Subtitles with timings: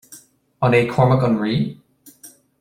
[0.65, 1.55] An é Cormac an rí?